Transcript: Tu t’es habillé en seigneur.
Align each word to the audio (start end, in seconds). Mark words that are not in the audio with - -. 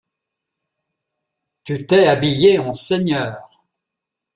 Tu 1.63 1.85
t’es 1.85 2.07
habillé 2.07 2.57
en 2.57 2.73
seigneur. 2.73 3.37